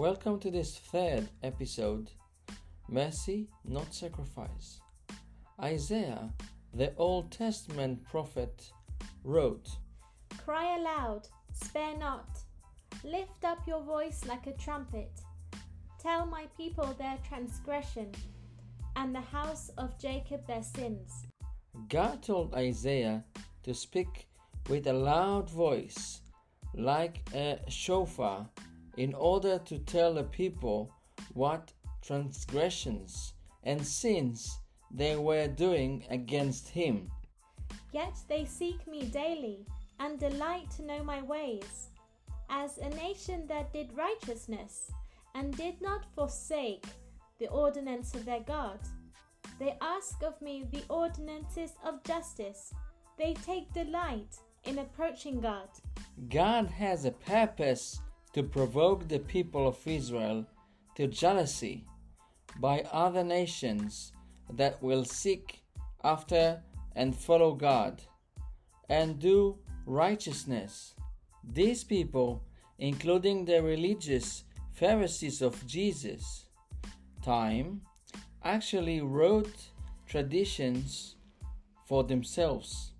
[0.00, 2.10] Welcome to this third episode
[2.88, 4.80] Mercy, Not Sacrifice.
[5.62, 6.32] Isaiah,
[6.72, 8.72] the Old Testament prophet,
[9.24, 9.68] wrote
[10.38, 12.38] Cry aloud, spare not.
[13.04, 15.20] Lift up your voice like a trumpet.
[15.98, 18.10] Tell my people their transgression,
[18.96, 21.26] and the house of Jacob their sins.
[21.90, 23.22] God told Isaiah
[23.64, 24.28] to speak
[24.66, 26.22] with a loud voice,
[26.72, 28.48] like a shofar,
[29.00, 30.92] in order to tell the people
[31.32, 31.72] what
[32.02, 33.32] transgressions
[33.64, 34.58] and sins
[34.90, 37.10] they were doing against him.
[37.92, 39.64] Yet they seek me daily
[40.00, 41.88] and delight to know my ways.
[42.50, 44.92] As a nation that did righteousness
[45.34, 46.84] and did not forsake
[47.38, 48.80] the ordinance of their God.
[49.58, 52.74] They ask of me the ordinances of justice.
[53.16, 55.70] They take delight in approaching God.
[56.28, 57.98] God has a purpose
[58.32, 60.46] to provoke the people of Israel
[60.96, 61.84] to jealousy
[62.58, 64.12] by other nations
[64.52, 65.62] that will seek
[66.02, 66.62] after
[66.94, 68.02] and follow God
[68.88, 70.94] and do righteousness.
[71.44, 72.42] These people,
[72.78, 76.46] including the religious Pharisees of Jesus'
[77.22, 77.82] time,
[78.42, 79.70] actually wrote
[80.06, 81.16] traditions
[81.86, 82.92] for themselves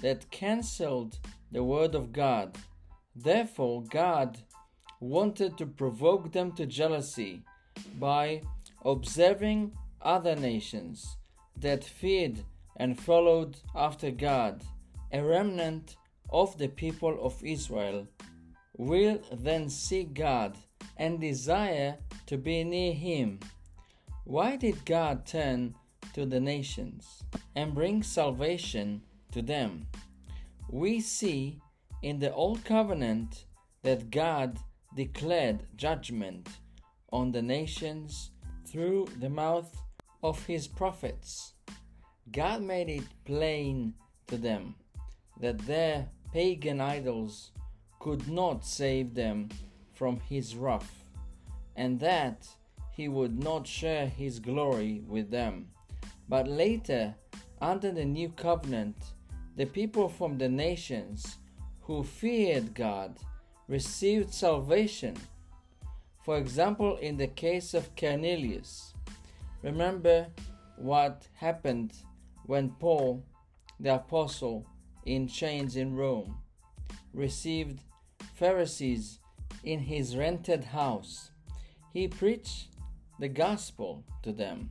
[0.00, 1.18] that cancelled
[1.50, 2.58] the Word of God.
[3.14, 4.38] Therefore, God
[5.00, 7.42] wanted to provoke them to jealousy
[7.98, 8.42] by
[8.84, 11.16] observing other nations
[11.56, 12.44] that feared
[12.76, 14.62] and followed after God.
[15.12, 15.96] A remnant
[16.30, 18.06] of the people of Israel
[18.76, 20.56] will then seek God
[20.96, 21.96] and desire
[22.26, 23.40] to be near Him.
[24.24, 25.74] Why did God turn
[26.12, 27.24] to the nations
[27.56, 29.02] and bring salvation
[29.32, 29.86] to them?
[30.70, 31.60] We see
[32.02, 33.46] in the Old Covenant
[33.82, 34.58] that God
[34.98, 36.48] declared judgment
[37.12, 38.32] on the nations
[38.66, 39.80] through the mouth
[40.24, 41.52] of his prophets.
[42.32, 43.94] God made it plain
[44.26, 44.74] to them
[45.40, 47.52] that their pagan idols
[48.00, 49.48] could not save them
[49.94, 51.04] from his wrath,
[51.76, 52.48] and that
[52.90, 55.68] he would not share his glory with them.
[56.28, 57.14] But later,
[57.60, 58.96] under the new covenant,
[59.54, 61.38] the people from the nations
[61.82, 63.16] who feared God
[63.68, 65.14] received salvation.
[66.24, 68.94] For example, in the case of Cornelius,
[69.62, 70.28] remember
[70.76, 71.92] what happened
[72.46, 73.22] when Paul,
[73.78, 74.66] the apostle,
[75.04, 76.38] in chains in Rome,
[77.12, 77.80] received
[78.34, 79.20] Pharisees
[79.64, 81.30] in his rented house.
[81.92, 82.68] He preached
[83.18, 84.70] the gospel to them,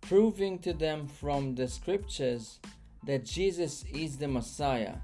[0.00, 2.60] proving to them from the scriptures
[3.04, 4.96] that Jesus is the Messiah,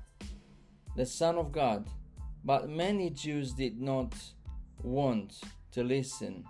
[0.96, 1.86] the Son of God
[2.44, 4.14] but many Jews did not
[4.82, 5.40] want
[5.72, 6.44] to listen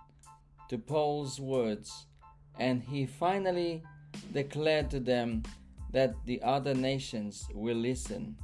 [0.69, 2.07] to Paul's words,
[2.59, 3.83] and he finally
[4.33, 5.43] declared to them
[5.93, 8.37] that the other nations will listen.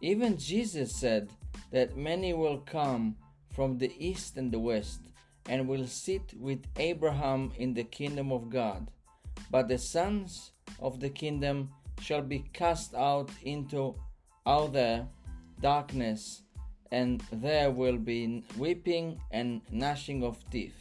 [0.00, 1.30] Even Jesus said
[1.70, 3.16] that many will come
[3.54, 5.00] from the east and the west
[5.48, 8.90] and will sit with Abraham in the kingdom of God.
[9.50, 11.70] But the sons of the kingdom
[12.00, 13.94] shall be cast out into
[14.46, 15.06] outer
[15.60, 16.42] darkness
[16.92, 20.76] and there will be weeping and gnashing of teeth.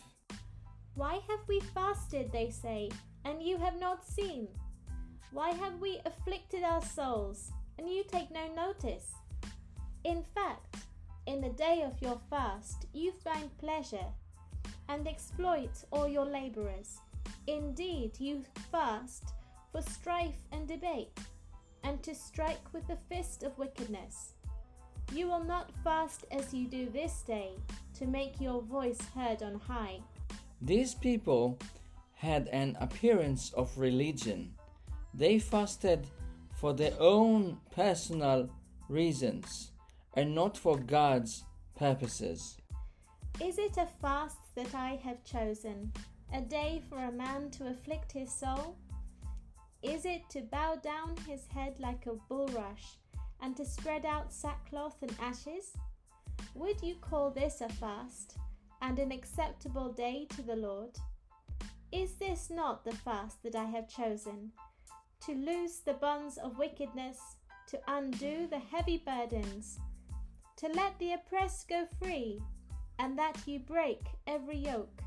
[0.94, 2.92] Why have we fasted, they say,
[3.24, 4.50] and you have not seen?
[5.32, 9.16] Why have we afflicted our souls, and you take no notice?
[10.04, 10.76] In fact,
[11.28, 14.12] in the day of your fast, you find pleasure
[14.90, 17.00] and exploit all your laborers.
[17.48, 19.34] Indeed, you fast
[19.72, 21.18] for strife and debate,
[21.86, 24.34] and to strike with the fist of wickedness.
[25.14, 27.52] You will not fast as you do this day,
[28.00, 30.00] to make your voice heard on high.
[30.62, 31.60] These people
[32.14, 34.54] had an appearance of religion.
[35.14, 36.08] They fasted
[36.54, 38.50] for their own personal
[38.88, 39.72] reasons
[40.14, 41.44] and not for God's
[41.76, 42.58] purposes.
[43.44, 45.92] Is it a fast that I have chosen,
[46.34, 48.78] a day for a man to afflict his soul?
[49.82, 52.98] Is it to bow down his head like a bulrush
[53.42, 55.74] and to spread out sackcloth and ashes?
[56.56, 58.38] Would you call this a fast
[58.82, 60.98] and an acceptable day to the Lord?
[61.92, 64.52] Is this not the fast that I have chosen?
[65.26, 67.18] To loose the bonds of wickedness,
[67.68, 69.80] to undo the heavy burdens,
[70.58, 72.42] to let the oppressed go free,
[73.00, 75.02] and that you break every yoke.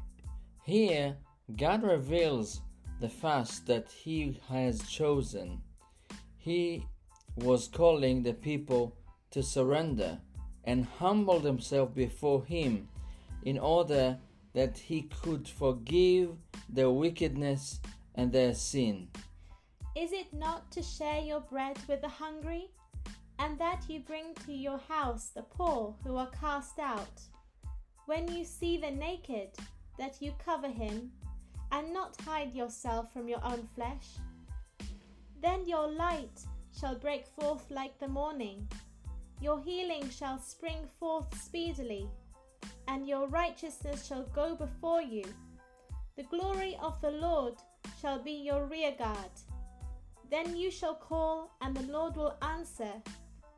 [0.64, 1.16] Here,
[1.56, 2.62] God reveals
[3.00, 5.60] the fast that He has chosen.
[6.36, 6.86] He
[7.36, 8.96] was calling the people
[9.30, 10.18] to surrender
[10.64, 12.88] and humble themselves before Him
[13.44, 14.18] in order
[14.54, 16.30] that he could forgive
[16.68, 17.80] their wickedness
[18.14, 19.08] and their sin.
[19.96, 22.70] Is it not to share your bread with the hungry,
[23.38, 27.20] and that you bring to your house the poor who are cast out?
[28.06, 29.50] When you see the naked,
[29.98, 31.10] that you cover him,
[31.72, 34.06] and not hide yourself from your own flesh?
[35.42, 36.40] Then your light
[36.78, 38.68] shall break forth like the morning,
[39.40, 42.08] your healing shall spring forth speedily,
[42.88, 45.24] and your righteousness shall go before you.
[46.16, 47.54] The glory of the Lord
[48.00, 49.30] shall be your rear guard.
[50.30, 52.92] Then you shall call, and the Lord will answer.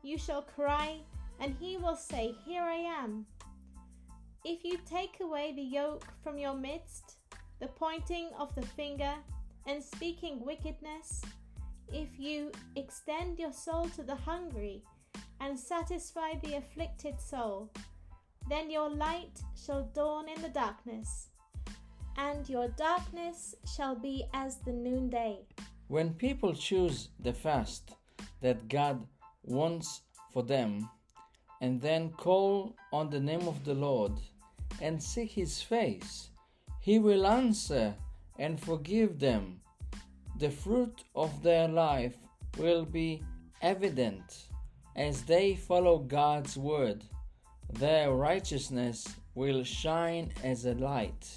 [0.03, 0.99] You shall cry,
[1.39, 3.25] and he will say, Here I am.
[4.43, 7.17] If you take away the yoke from your midst,
[7.59, 9.13] the pointing of the finger,
[9.65, 11.21] and speaking wickedness,
[11.91, 14.83] if you extend your soul to the hungry,
[15.39, 17.71] and satisfy the afflicted soul,
[18.49, 21.29] then your light shall dawn in the darkness,
[22.17, 25.39] and your darkness shall be as the noonday.
[25.87, 27.95] When people choose the fast
[28.41, 29.05] that God
[29.43, 30.01] wants
[30.33, 30.89] for them,
[31.61, 34.13] and then call on the name of the Lord
[34.81, 36.29] and seek His face,
[36.81, 37.95] He will answer
[38.37, 39.61] and forgive them.
[40.39, 42.15] The fruit of their life
[42.59, 43.23] will be
[43.63, 44.49] evident
[44.95, 47.03] as they follow God's word.
[47.73, 51.27] Their righteousness will shine as a light,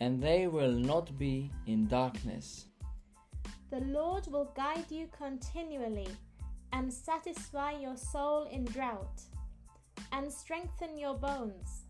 [0.00, 2.66] and they will not be in darkness.
[3.70, 6.08] The Lord will guide you continually
[6.72, 9.20] and satisfy your soul in drought
[10.12, 11.84] and strengthen your bones.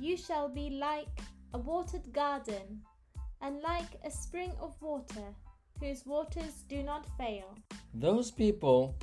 [0.00, 1.20] You shall be like
[1.52, 2.80] a watered garden
[3.40, 5.34] and like a spring of water
[5.80, 7.56] whose waters do not fail.
[7.94, 8.94] Those people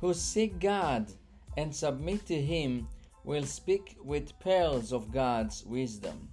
[0.00, 1.12] who seek God
[1.56, 2.88] and submit to Him
[3.24, 6.28] will speak with pearls of God's wisdom.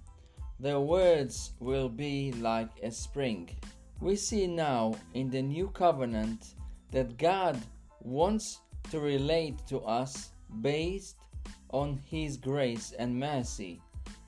[0.60, 3.48] Their words will be like a spring.
[4.00, 6.54] We see now in the new covenant
[6.90, 7.60] that God
[8.00, 8.60] wants
[8.90, 10.30] to relate to us
[10.60, 11.16] based
[11.70, 13.80] on His grace and mercy.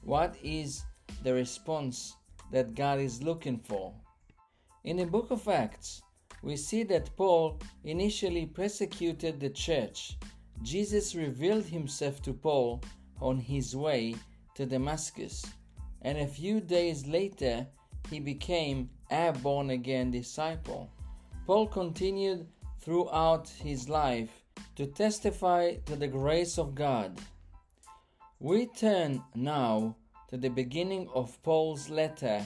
[0.03, 0.85] What is
[1.23, 2.17] the response
[2.51, 3.93] that God is looking for?
[4.85, 6.03] In the book of Acts,
[6.43, 10.19] we see that Paul initially persecuted the church.
[10.61, 12.83] Jesus revealed himself to Paul
[13.19, 14.15] on his way
[14.55, 15.47] to Damascus,
[16.03, 17.67] and a few days later
[18.11, 20.91] he became a born again disciple.
[21.47, 22.47] Paul continued
[22.79, 24.43] throughout his life
[24.77, 27.19] to testify to the grace of God.
[28.39, 29.97] We turn now
[30.29, 32.45] to the beginning of Paul's letter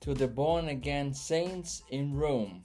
[0.00, 2.62] to the born again saints in Rome.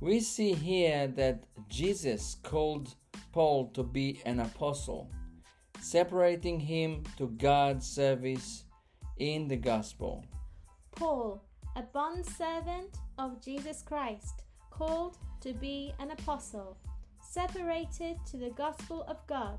[0.00, 2.94] We see here that Jesus called
[3.32, 5.10] Paul to be an apostle,
[5.80, 8.64] separating him to God's service
[9.18, 10.24] in the gospel.
[10.94, 11.42] Paul,
[11.74, 16.76] a bondservant of Jesus Christ, called to be an apostle,
[17.20, 19.58] separated to the gospel of God,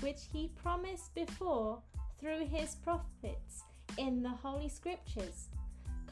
[0.00, 1.80] which he promised before
[2.18, 3.64] through his prophets
[3.98, 5.48] in the Holy Scriptures,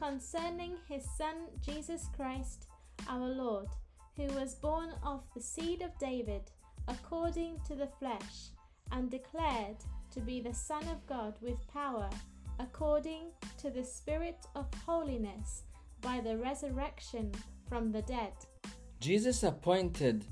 [0.02, 2.66] concerning his Son Jesus Christ
[3.08, 3.68] our Lord,
[4.16, 6.42] who was born of the seed of David
[6.88, 8.50] according to the flesh,
[8.90, 9.76] and declared
[10.10, 12.10] to be the Son of God with power,
[12.58, 15.62] according to the Spirit of holiness,
[16.00, 17.30] by the resurrection
[17.68, 18.32] from the dead.
[18.98, 20.24] Jesus appointed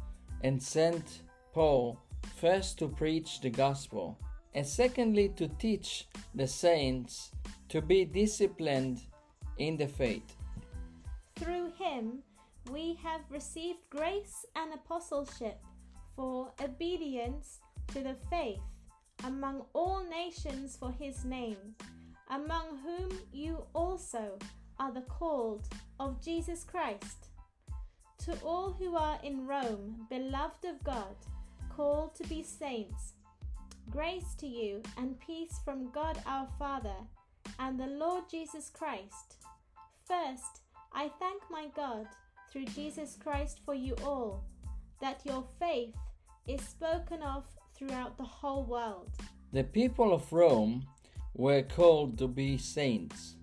[0.42, 1.22] and sent
[1.54, 1.96] Paul
[2.40, 4.18] first to preach the gospel,
[4.52, 7.30] and secondly to teach the saints
[7.68, 9.02] to be disciplined
[9.60, 10.36] in the faith.
[11.36, 12.22] Through him,
[12.70, 15.58] we have received grace and apostleship
[16.16, 18.60] for obedience to the faith
[19.24, 21.76] among all nations for his name,
[22.30, 24.38] among whom you also
[24.78, 27.28] are the called of Jesus Christ.
[28.24, 31.16] To all who are in Rome, beloved of God,
[31.74, 33.12] called to be saints,
[33.90, 36.96] grace to you and peace from God our Father
[37.58, 39.36] and the Lord Jesus Christ.
[40.10, 40.62] First,
[40.92, 42.08] I thank my God
[42.50, 44.42] through Jesus Christ for you all,
[45.00, 45.94] that your faith
[46.48, 47.44] is spoken of
[47.76, 49.12] throughout the whole world.
[49.52, 50.84] The people of Rome
[51.34, 53.36] were called to be saints,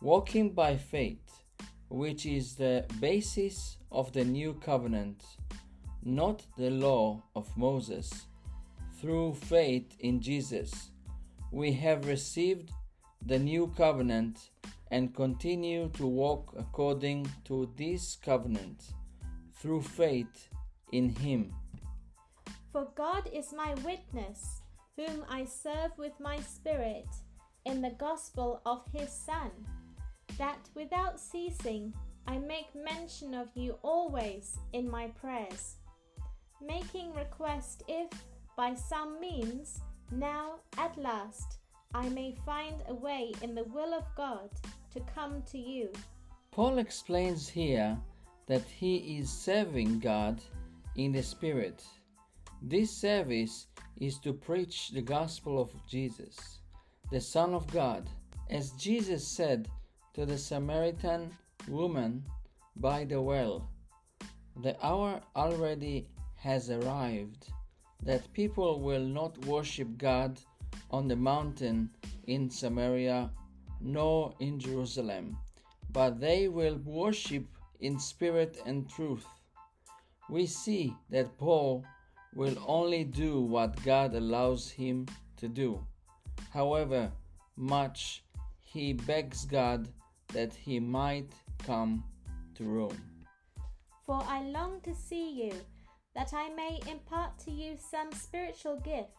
[0.00, 1.42] walking by faith,
[1.88, 5.24] which is the basis of the new covenant,
[6.04, 8.26] not the law of Moses.
[9.00, 10.92] Through faith in Jesus,
[11.50, 12.70] we have received
[13.26, 14.50] the new covenant
[14.90, 18.94] and continue to walk according to this covenant
[19.54, 20.48] through faith
[20.92, 21.54] in Him.
[22.72, 24.62] For God is my witness,
[24.96, 27.08] whom I serve with my spirit
[27.64, 29.50] in the gospel of his Son,
[30.38, 31.92] that without ceasing
[32.26, 35.76] I make mention of you always in my prayers,
[36.60, 38.08] making request if,
[38.56, 39.80] by some means,
[40.12, 41.57] now at last,
[41.94, 44.50] I may find a way in the will of God
[44.92, 45.90] to come to you.
[46.50, 47.98] Paul explains here
[48.46, 50.42] that he is serving God
[50.96, 51.82] in the Spirit.
[52.60, 53.68] This service
[54.00, 56.60] is to preach the gospel of Jesus,
[57.10, 58.08] the Son of God,
[58.50, 59.68] as Jesus said
[60.12, 61.30] to the Samaritan
[61.68, 62.22] woman
[62.76, 63.66] by the well.
[64.62, 67.48] The hour already has arrived
[68.02, 70.38] that people will not worship God
[70.90, 71.90] on the mountain
[72.26, 73.30] in Samaria
[73.80, 75.36] nor in Jerusalem,
[75.92, 77.46] but they will worship
[77.80, 79.26] in spirit and truth.
[80.28, 81.84] We see that Paul
[82.34, 85.06] will only do what God allows him
[85.38, 85.84] to do.
[86.52, 87.10] However
[87.56, 88.24] much
[88.60, 89.88] he begs God
[90.32, 91.32] that he might
[91.64, 92.04] come
[92.54, 93.00] to Rome.
[94.04, 95.52] For I long to see you,
[96.14, 99.10] that I may impart to you some spiritual gift,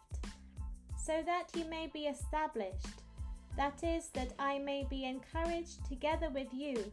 [1.03, 3.03] so that you may be established.
[3.57, 6.91] That is, that I may be encouraged together with you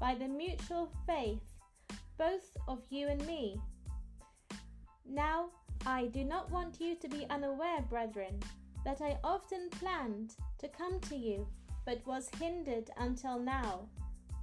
[0.00, 1.52] by the mutual faith
[2.18, 3.60] both of you and me.
[5.08, 5.48] Now,
[5.86, 8.40] I do not want you to be unaware, brethren,
[8.84, 11.46] that I often planned to come to you,
[11.84, 13.88] but was hindered until now,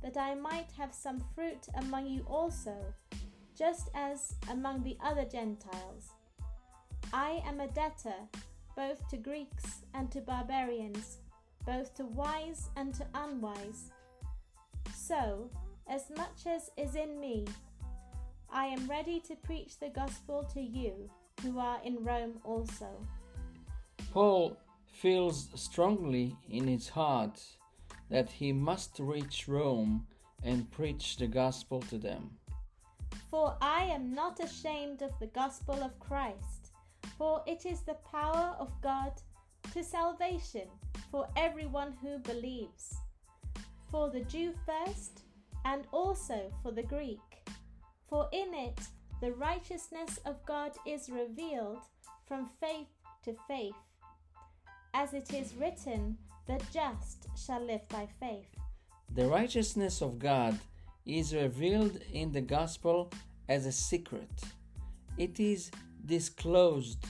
[0.02, 2.76] that I might have some fruit among you also,
[3.58, 6.12] just as among the other Gentiles.
[7.14, 8.28] I am a debtor
[8.80, 11.18] both to Greeks and to barbarians,
[11.66, 13.92] both to wise and to unwise.
[14.96, 15.50] So,
[15.86, 17.44] as much as is in me,
[18.50, 21.10] I am ready to preach the gospel to you
[21.44, 22.88] who are in Rome also.
[24.14, 24.56] Paul
[24.94, 27.44] feels strongly in his heart
[28.10, 30.08] that he must reach Rome
[30.42, 32.30] and preach the gospel to them.
[33.30, 36.69] For I am not ashamed of the gospel of Christ,
[37.20, 39.12] for it is the power of God
[39.74, 40.70] to salvation
[41.12, 42.96] for everyone who believes,
[43.92, 45.24] for the Jew first
[45.66, 47.20] and also for the Greek.
[48.08, 48.80] For in it
[49.20, 51.84] the righteousness of God is revealed
[52.26, 52.88] from faith
[53.26, 53.76] to faith.
[54.94, 58.48] As it is written, the just shall live by faith.
[59.14, 60.58] The righteousness of God
[61.06, 63.12] is revealed in the gospel
[63.50, 64.32] as a secret.
[65.18, 65.70] It is
[66.10, 67.06] disclosed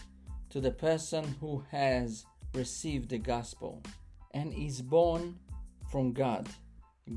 [0.50, 3.82] to the person who has received the gospel
[4.32, 5.40] and is born
[5.90, 6.50] from God.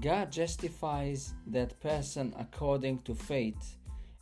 [0.00, 3.76] God justifies that person according to faith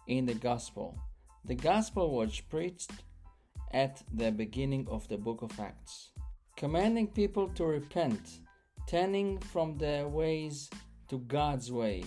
[0.06, 0.98] in the gospel.
[1.44, 2.92] The gospel was preached
[3.72, 6.12] at the beginning of the book of Acts,
[6.56, 8.40] commanding people to repent,
[8.86, 10.70] turning from their ways
[11.08, 12.04] to God's way,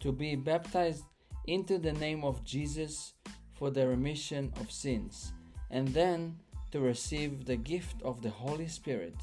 [0.00, 1.04] to be baptized
[1.46, 3.14] into the name of Jesus
[3.62, 5.34] for the remission of sins,
[5.70, 6.36] and then
[6.72, 9.14] to receive the gift of the Holy Spirit.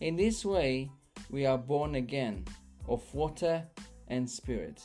[0.00, 0.90] In this way,
[1.30, 2.44] we are born again
[2.88, 3.64] of water
[4.08, 4.82] and spirit.